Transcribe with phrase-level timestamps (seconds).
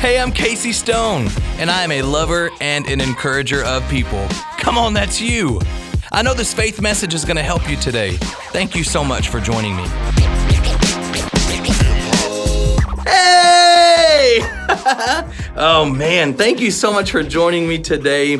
[0.00, 4.26] Hey, I'm Casey Stone, and I am a lover and an encourager of people.
[4.56, 5.60] Come on, that's you.
[6.10, 8.12] I know this faith message is going to help you today.
[8.50, 9.82] Thank you so much for joining me.
[13.04, 14.38] Hey!
[15.56, 18.38] oh man, thank you so much for joining me today.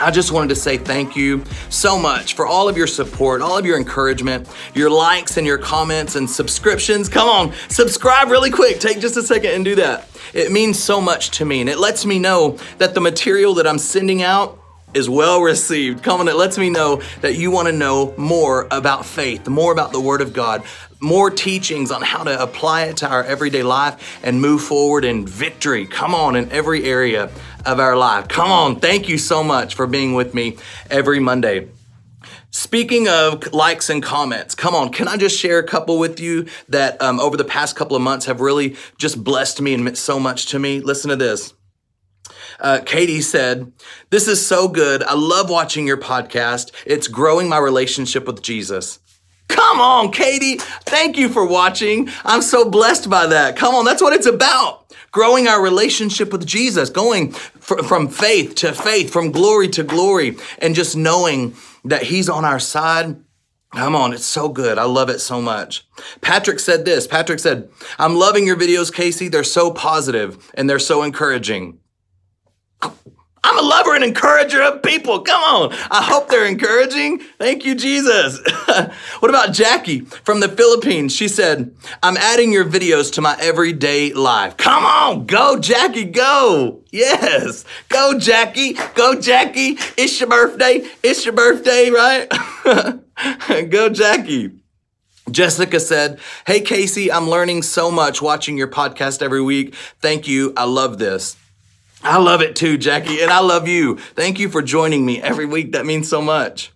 [0.00, 3.58] I just wanted to say thank you so much for all of your support, all
[3.58, 7.08] of your encouragement, your likes and your comments and subscriptions.
[7.10, 8.80] Come on, subscribe really quick.
[8.80, 10.08] Take just a second and do that.
[10.32, 13.66] It means so much to me and it lets me know that the material that
[13.66, 14.58] I'm sending out
[14.94, 16.02] is well received.
[16.02, 19.72] Come on, it lets me know that you want to know more about faith, more
[19.72, 20.64] about the Word of God,
[21.00, 25.26] more teachings on how to apply it to our everyday life and move forward in
[25.26, 25.86] victory.
[25.86, 27.30] Come on, in every area
[27.66, 28.28] of our life.
[28.28, 30.56] Come on, thank you so much for being with me
[30.90, 31.68] every Monday.
[32.52, 36.46] Speaking of likes and comments, come on, can I just share a couple with you
[36.68, 39.98] that um, over the past couple of months have really just blessed me and meant
[39.98, 40.80] so much to me?
[40.80, 41.54] Listen to this.
[42.58, 43.72] Uh, Katie said,
[44.10, 45.02] This is so good.
[45.04, 46.72] I love watching your podcast.
[46.84, 48.98] It's growing my relationship with Jesus.
[49.48, 50.56] Come on, Katie.
[50.58, 52.08] Thank you for watching.
[52.24, 53.56] I'm so blessed by that.
[53.56, 54.79] Come on, that's what it's about.
[55.12, 60.36] Growing our relationship with Jesus, going fr- from faith to faith, from glory to glory,
[60.58, 63.16] and just knowing that He's on our side.
[63.72, 64.78] Come on, it's so good.
[64.78, 65.86] I love it so much.
[66.20, 69.28] Patrick said this Patrick said, I'm loving your videos, Casey.
[69.28, 71.78] They're so positive and they're so encouraging.
[73.42, 75.20] I'm a lover and encourager of people.
[75.20, 75.72] Come on.
[75.90, 77.20] I hope they're encouraging.
[77.38, 78.38] Thank you, Jesus.
[79.20, 81.14] what about Jackie from the Philippines?
[81.14, 84.58] She said, I'm adding your videos to my everyday life.
[84.58, 85.26] Come on.
[85.26, 86.04] Go, Jackie.
[86.04, 86.82] Go.
[86.90, 87.64] Yes.
[87.88, 88.74] Go, Jackie.
[88.94, 89.78] Go, Jackie.
[89.96, 90.86] It's your birthday.
[91.02, 92.28] It's your birthday, right?
[93.70, 94.50] go, Jackie.
[95.30, 99.74] Jessica said, Hey, Casey, I'm learning so much watching your podcast every week.
[100.00, 100.52] Thank you.
[100.56, 101.36] I love this.
[102.02, 103.96] I love it too, Jackie, and I love you.
[103.96, 105.72] Thank you for joining me every week.
[105.72, 106.72] That means so much.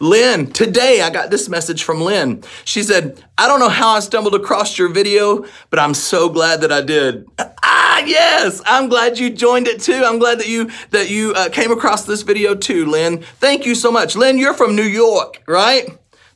[0.00, 2.42] Lynn, today I got this message from Lynn.
[2.64, 6.60] She said, I don't know how I stumbled across your video, but I'm so glad
[6.60, 7.26] that I did.
[7.38, 10.02] Ah, yes, I'm glad you joined it too.
[10.04, 13.22] I'm glad that you that you uh, came across this video too, Lynn.
[13.40, 14.16] Thank you so much.
[14.16, 15.88] Lynn, you're from New York, right?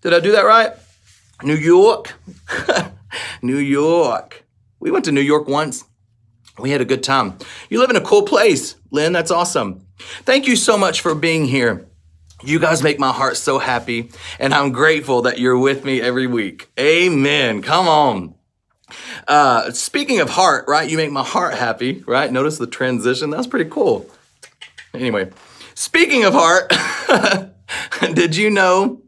[0.02, 0.72] Did I do that right?
[1.42, 2.12] New York?
[3.42, 4.44] New York.
[4.80, 5.84] We went to New York once.
[6.62, 7.38] We had a good time.
[7.70, 9.12] You live in a cool place, Lynn.
[9.12, 9.84] That's awesome.
[9.98, 11.88] Thank you so much for being here.
[12.44, 16.28] You guys make my heart so happy, and I'm grateful that you're with me every
[16.28, 16.70] week.
[16.78, 17.62] Amen.
[17.62, 18.34] Come on.
[19.26, 20.88] Uh, speaking of heart, right?
[20.88, 22.30] You make my heart happy, right?
[22.30, 23.30] Notice the transition.
[23.30, 24.08] That's pretty cool.
[24.94, 25.30] Anyway,
[25.74, 26.72] speaking of heart,
[28.14, 29.02] did you know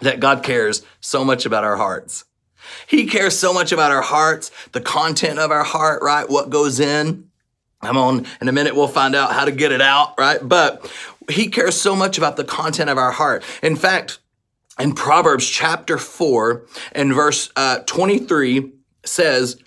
[0.00, 2.24] that God cares so much about our hearts?
[2.86, 6.28] He cares so much about our hearts, the content of our heart, right?
[6.28, 7.30] What goes in.
[7.82, 10.38] I'm on in a minute, we'll find out how to get it out, right?
[10.42, 10.90] But
[11.30, 13.44] he cares so much about the content of our heart.
[13.62, 14.18] In fact,
[14.78, 18.72] in Proverbs chapter 4 and verse uh, 23
[19.04, 19.58] says,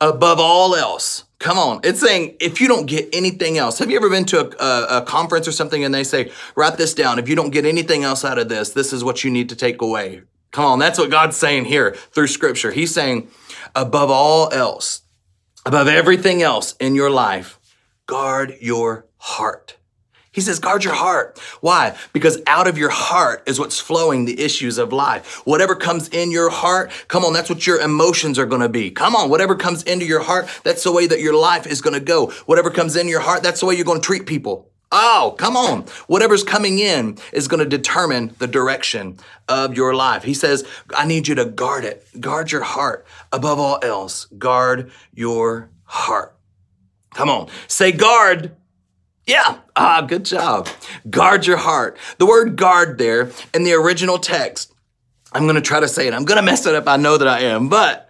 [0.00, 1.80] above all else, Come on.
[1.82, 3.80] It's saying if you don't get anything else.
[3.80, 6.76] Have you ever been to a, a, a, conference or something and they say, write
[6.76, 7.18] this down.
[7.18, 9.56] If you don't get anything else out of this, this is what you need to
[9.56, 10.22] take away.
[10.52, 10.78] Come on.
[10.78, 12.70] That's what God's saying here through scripture.
[12.70, 13.28] He's saying,
[13.74, 15.02] above all else,
[15.66, 17.58] above everything else in your life,
[18.06, 19.76] guard your heart.
[20.30, 21.38] He says, guard your heart.
[21.60, 21.94] Why?
[22.14, 25.42] Because out of your heart is what's flowing the issues of life.
[25.46, 28.90] Whatever comes in your heart, come on, that's what your emotions are going to be.
[28.90, 31.92] Come on, whatever comes into your heart, that's the way that your life is going
[31.92, 32.30] to go.
[32.46, 34.71] Whatever comes in your heart, that's the way you're going to treat people.
[34.94, 35.82] Oh, come on.
[36.06, 40.22] Whatever's coming in is going to determine the direction of your life.
[40.22, 42.06] He says, I need you to guard it.
[42.20, 43.06] Guard your heart.
[43.32, 46.36] Above all else, guard your heart.
[47.14, 47.48] Come on.
[47.68, 48.54] Say guard
[49.26, 50.68] yeah, ah, good job.
[51.08, 51.96] Guard your heart.
[52.18, 54.72] The word guard there in the original text,
[55.32, 56.14] I'm going to try to say it.
[56.14, 56.88] I'm going to mess it up.
[56.88, 58.08] I know that I am, but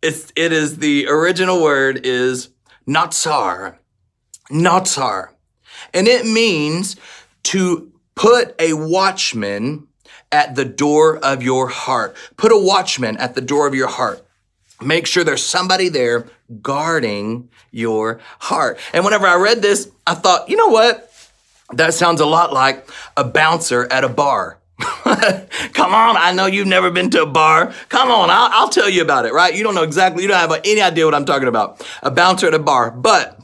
[0.00, 2.48] it's, it is the original word is
[2.88, 3.76] natsar.
[4.50, 5.28] Natsar.
[5.96, 6.96] And it means
[7.44, 9.88] to put a watchman
[10.30, 12.14] at the door of your heart.
[12.36, 14.22] Put a watchman at the door of your heart.
[14.82, 16.26] Make sure there's somebody there
[16.60, 18.78] guarding your heart.
[18.92, 21.10] And whenever I read this, I thought, you know what?
[21.72, 24.58] That sounds a lot like a bouncer at a bar.
[24.78, 27.72] Come on, I know you've never been to a bar.
[27.88, 29.54] Come on, I'll, I'll, tell you about it, right?
[29.54, 31.84] You don't know exactly, you don't have any idea what I'm talking about.
[32.02, 33.40] A bouncer at a bar, but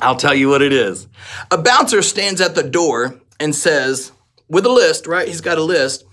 [0.00, 1.08] I'll tell you what it is.
[1.50, 4.12] A bouncer stands at the door and says,
[4.48, 5.28] with a list, right?
[5.28, 6.04] He's got a list.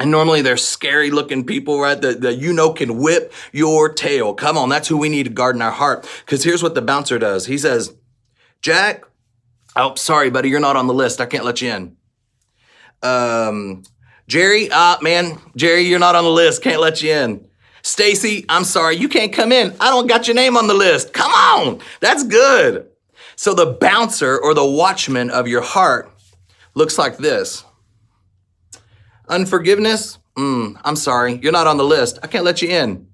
[0.00, 2.00] And normally they're scary looking people, right?
[2.00, 4.32] That, that you know can whip your tail.
[4.32, 6.08] Come on, that's who we need to guard in our heart.
[6.24, 7.46] Because here's what the bouncer does.
[7.46, 7.94] He says,
[8.62, 9.04] Jack,
[9.74, 11.20] oh, sorry, buddy, you're not on the list.
[11.20, 11.96] I can't let you in.
[13.02, 13.82] Um,
[14.28, 16.62] Jerry, uh, man, Jerry, you're not on the list.
[16.62, 17.48] Can't let you in.
[17.82, 19.74] Stacy, I'm sorry, you can't come in.
[19.80, 21.12] I don't got your name on the list.
[21.12, 21.80] Come on.
[22.00, 22.88] That's good.
[23.38, 26.12] So the bouncer or the watchman of your heart
[26.74, 27.62] looks like this.
[29.28, 30.18] Unforgiveness?
[30.36, 32.18] Mm, I'm sorry, you're not on the list.
[32.20, 33.06] I can't let you in.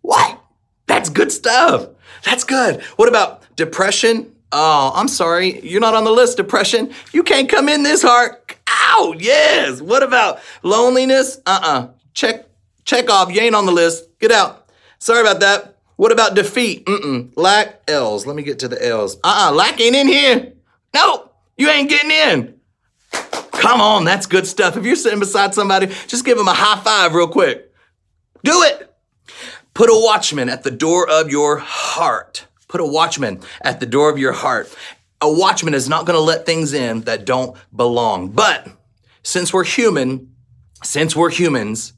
[0.00, 0.40] What?
[0.88, 1.90] That's good stuff.
[2.24, 2.82] That's good.
[2.96, 4.34] What about depression?
[4.50, 6.92] Oh, I'm sorry, you're not on the list, depression.
[7.12, 8.56] You can't come in this heart.
[8.68, 9.80] Ow, yes.
[9.80, 11.38] What about loneliness?
[11.46, 11.90] Uh-uh.
[12.14, 12.46] Check,
[12.84, 13.32] check off.
[13.32, 14.08] You ain't on the list.
[14.18, 14.68] Get out.
[14.98, 15.73] Sorry about that.
[15.96, 16.86] What about defeat?
[16.86, 17.32] Mm-mm.
[17.36, 18.26] Lack, L's.
[18.26, 19.16] Let me get to the L's.
[19.22, 19.52] Uh-uh.
[19.52, 20.52] Lack ain't in here.
[20.92, 22.54] No, you ain't getting in.
[23.52, 24.76] Come on, that's good stuff.
[24.76, 27.72] If you're sitting beside somebody, just give them a high five real quick.
[28.42, 28.94] Do it.
[29.72, 32.46] Put a watchman at the door of your heart.
[32.68, 34.74] Put a watchman at the door of your heart.
[35.20, 38.30] A watchman is not going to let things in that don't belong.
[38.30, 38.68] But
[39.22, 40.34] since we're human,
[40.82, 41.94] since we're humans,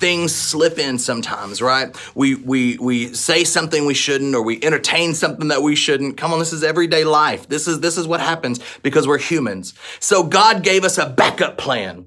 [0.00, 1.94] things slip in sometimes, right?
[2.16, 6.16] We we we say something we shouldn't or we entertain something that we shouldn't.
[6.16, 7.48] Come on, this is everyday life.
[7.48, 9.74] This is this is what happens because we're humans.
[10.00, 12.06] So God gave us a backup plan.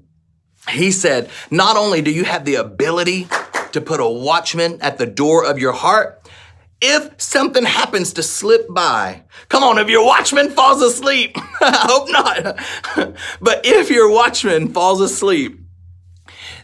[0.68, 3.28] He said, not only do you have the ability
[3.72, 6.26] to put a watchman at the door of your heart,
[6.80, 12.08] if something happens to slip by, come on, if your watchman falls asleep, I hope
[12.10, 15.60] not, but if your watchman falls asleep,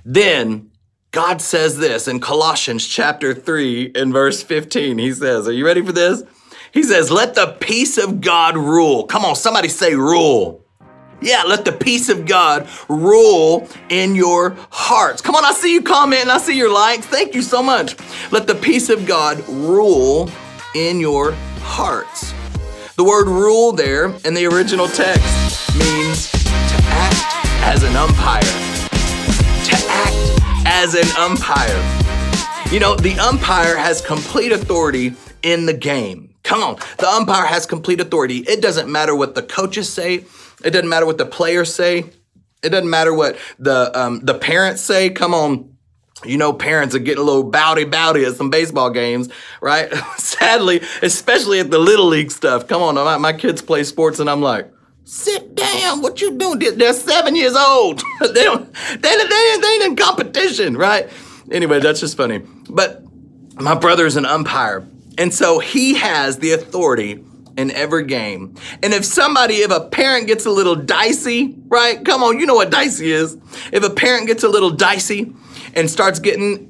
[0.05, 0.70] then
[1.12, 4.99] God says this in Colossians chapter 3 and verse 15.
[4.99, 6.23] He says, Are you ready for this?
[6.73, 9.07] He says, Let the peace of God rule.
[9.07, 10.65] Come on, somebody say rule.
[11.21, 15.21] Yeah, let the peace of God rule in your hearts.
[15.21, 17.07] Come on, I see you commenting, I see your likes.
[17.07, 17.97] Thank you so much.
[18.31, 20.31] Let the peace of God rule
[20.77, 22.33] in your hearts.
[22.95, 28.70] The word rule there in the original text means to act as an umpire.
[30.73, 31.69] As an umpire.
[32.73, 36.35] You know, the umpire has complete authority in the game.
[36.45, 38.39] Come on, the umpire has complete authority.
[38.39, 40.25] It doesn't matter what the coaches say,
[40.65, 42.05] it doesn't matter what the players say.
[42.63, 45.11] It doesn't matter what the um, the parents say.
[45.11, 45.77] Come on,
[46.25, 49.29] you know, parents are getting a little bowdy bowdy at some baseball games,
[49.61, 49.93] right?
[50.19, 52.69] Sadly, especially at the little league stuff.
[52.69, 54.71] Come on, my, my kids play sports, and I'm like,
[55.11, 56.03] sit down.
[56.03, 56.61] What you doing?
[56.79, 58.01] They're seven years old.
[58.21, 58.73] they don't.
[58.91, 61.09] They, they, they ain't in competition, right?
[61.51, 62.39] Anyway, that's just funny.
[62.69, 63.03] But
[63.61, 64.87] my brother's an umpire,
[65.19, 67.25] and so he has the authority
[67.57, 68.55] in every game.
[68.83, 72.03] And if somebody, if a parent gets a little dicey, right?
[72.05, 73.37] Come on, you know what dicey is.
[73.73, 75.35] If a parent gets a little dicey
[75.75, 76.69] and starts getting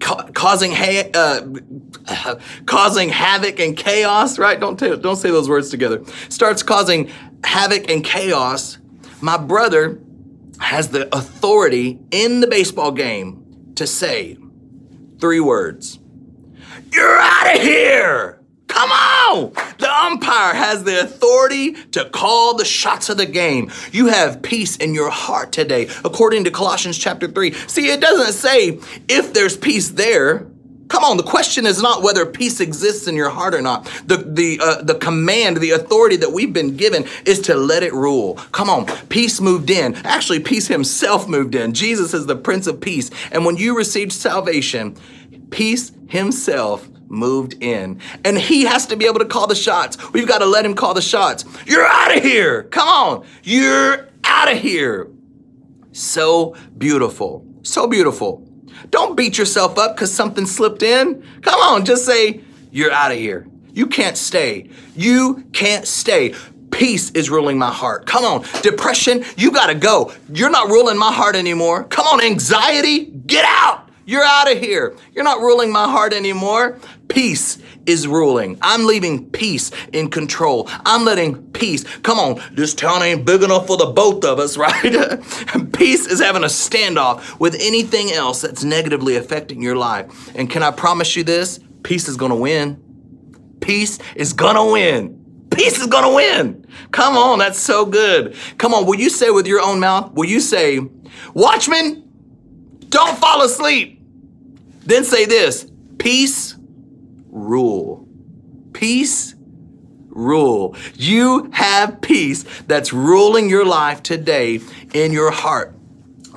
[0.00, 4.58] causing ha- uh, causing havoc and chaos, right?
[4.58, 6.02] Don't don't say those words together.
[6.28, 7.10] Starts causing
[7.44, 8.78] havoc and chaos.
[9.20, 10.00] My brother
[10.58, 14.36] has the authority in the baseball game to say
[15.18, 15.98] three words.
[16.92, 18.40] You're out of here.
[18.66, 19.52] Come on!
[19.78, 23.70] The umpire has the authority to call the shots of the game.
[23.90, 27.52] You have peace in your heart today, according to Colossians chapter 3.
[27.52, 28.78] See, it doesn't say
[29.08, 30.46] if there's peace there.
[30.90, 33.84] Come on, the question is not whether peace exists in your heart or not.
[34.06, 37.94] The, the, uh, the command, the authority that we've been given is to let it
[37.94, 38.34] rule.
[38.50, 39.94] Come on, peace moved in.
[40.04, 41.74] Actually, peace himself moved in.
[41.74, 43.08] Jesus is the Prince of Peace.
[43.30, 44.96] And when you received salvation,
[45.50, 48.00] peace himself moved in.
[48.24, 50.12] And he has to be able to call the shots.
[50.12, 51.44] We've got to let him call the shots.
[51.66, 52.64] You're out of here.
[52.64, 53.26] Come on.
[53.44, 55.08] You're out of here.
[55.92, 57.46] So beautiful.
[57.62, 58.49] So beautiful.
[58.90, 61.22] Don't beat yourself up because something slipped in.
[61.42, 63.46] Come on, just say, You're out of here.
[63.72, 64.70] You can't stay.
[64.96, 66.34] You can't stay.
[66.70, 68.06] Peace is ruling my heart.
[68.06, 68.44] Come on.
[68.62, 70.12] Depression, you gotta go.
[70.32, 71.84] You're not ruling my heart anymore.
[71.84, 73.88] Come on, anxiety, get out.
[74.06, 74.96] You're out of here.
[75.14, 76.78] You're not ruling my heart anymore.
[77.08, 77.58] Peace
[77.90, 78.56] is ruling.
[78.62, 80.68] I'm leaving peace in control.
[80.86, 81.84] I'm letting peace.
[81.98, 84.72] Come on, this town ain't big enough for the both of us, right?
[85.72, 90.34] peace is having a standoff with anything else that's negatively affecting your life.
[90.34, 91.60] And can I promise you this?
[91.82, 92.80] Peace is gonna win.
[93.60, 95.48] Peace is gonna win.
[95.50, 96.66] Peace is gonna win.
[96.92, 98.36] Come on, that's so good.
[98.58, 100.80] Come on, will you say with your own mouth, will you say,
[101.34, 102.08] Watchman,
[102.88, 104.00] don't fall asleep?
[104.84, 105.66] Then say this
[105.98, 106.56] peace
[107.30, 108.06] rule.
[108.72, 109.34] Peace,
[110.08, 110.76] rule.
[110.94, 114.60] You have peace that's ruling your life today
[114.92, 115.74] in your heart.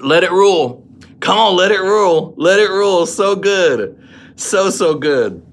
[0.01, 0.87] Let it rule.
[1.19, 2.33] Come on, let it rule.
[2.37, 3.05] Let it rule.
[3.05, 3.99] So good.
[4.35, 5.45] So, so good.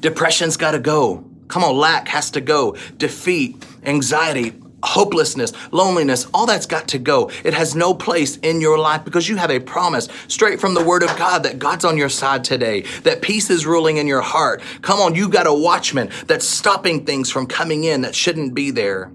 [0.00, 1.24] Depression's got to go.
[1.48, 2.76] Come on, lack has to go.
[2.96, 7.30] Defeat, anxiety, hopelessness, loneliness, all that's got to go.
[7.44, 10.84] It has no place in your life because you have a promise straight from the
[10.84, 14.22] Word of God that God's on your side today, that peace is ruling in your
[14.22, 14.62] heart.
[14.82, 18.70] Come on, you got a watchman that's stopping things from coming in that shouldn't be
[18.70, 19.12] there.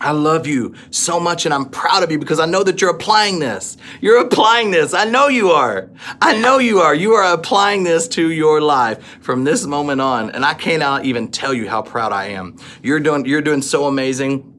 [0.00, 2.90] I love you so much and I'm proud of you because I know that you're
[2.90, 3.76] applying this.
[4.00, 4.92] You're applying this.
[4.92, 5.88] I know you are.
[6.20, 6.94] I know you are.
[6.94, 10.30] You are applying this to your life from this moment on.
[10.30, 12.56] And I cannot even tell you how proud I am.
[12.82, 14.53] You're doing, you're doing so amazing.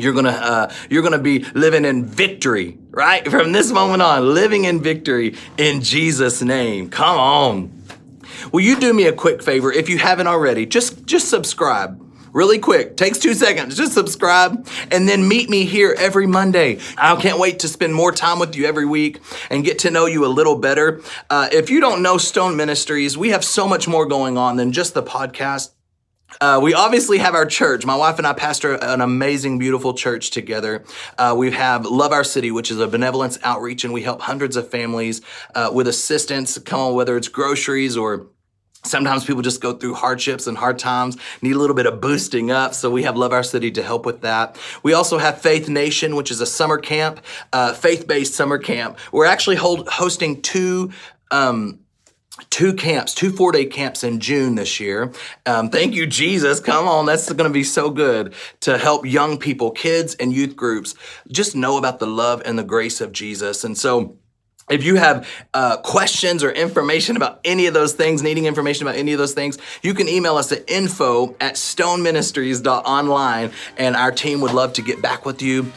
[0.00, 3.26] You're gonna, uh, you're gonna be living in victory, right?
[3.28, 6.90] From this moment on, living in victory in Jesus' name.
[6.90, 7.82] Come on.
[8.52, 10.66] Will you do me a quick favor if you haven't already?
[10.66, 12.00] Just, just subscribe
[12.32, 12.96] really quick.
[12.96, 13.76] Takes two seconds.
[13.76, 16.78] Just subscribe and then meet me here every Monday.
[16.96, 20.06] I can't wait to spend more time with you every week and get to know
[20.06, 21.00] you a little better.
[21.28, 24.72] Uh, if you don't know Stone Ministries, we have so much more going on than
[24.72, 25.70] just the podcast.
[26.40, 27.84] Uh, we obviously have our church.
[27.84, 30.84] My wife and I pastor an amazing, beautiful church together.
[31.18, 34.56] Uh, we have Love Our City, which is a benevolence outreach, and we help hundreds
[34.56, 35.20] of families
[35.54, 38.28] uh, with assistance, come on, whether it's groceries or
[38.82, 42.50] Sometimes people just go through hardships and hard times, need a little bit of boosting
[42.50, 42.72] up.
[42.72, 44.56] So we have Love Our City to help with that.
[44.82, 47.20] We also have Faith Nation, which is a summer camp,
[47.52, 48.98] uh, faith-based summer camp.
[49.12, 50.92] We're actually hold, hosting two
[51.30, 51.80] um,
[52.48, 55.12] two camps, two four day camps in June this year.
[55.46, 56.60] Um, thank you, Jesus.
[56.60, 60.56] Come on, that's going to be so good to help young people, kids, and youth
[60.56, 60.94] groups
[61.30, 63.64] just know about the love and the grace of Jesus.
[63.64, 64.16] And so,
[64.70, 68.96] if you have uh, questions or information about any of those things, needing information about
[68.96, 74.40] any of those things, you can email us at info at stoneministries.online and our team
[74.40, 75.72] would love to get back with you,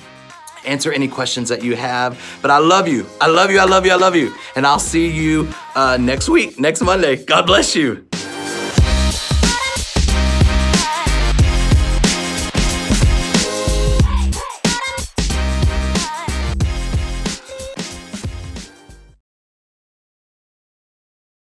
[0.65, 2.19] answer any questions that you have.
[2.41, 3.05] But I love you.
[3.21, 3.59] I love you.
[3.59, 3.91] I love you.
[3.91, 4.33] I love you.
[4.55, 7.23] And I'll see you uh, next week, next Monday.
[7.23, 8.05] God bless you.